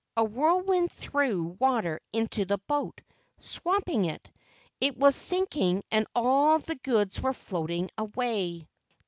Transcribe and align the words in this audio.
A 0.17 0.23
whirlwind 0.23 0.91
threw 0.93 1.55
water 1.59 1.99
into 2.11 2.43
the 2.43 2.57
boat, 2.57 3.01
swamping 3.37 4.05
it. 4.05 4.27
It 4.79 4.97
was 4.97 5.15
sinking 5.15 5.83
and 5.91 6.07
all 6.15 6.57
the 6.57 6.73
goods 6.73 7.21
were 7.21 7.33
floating 7.33 7.87
away. 7.99 8.67